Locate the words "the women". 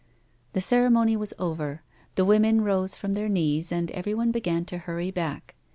2.15-2.61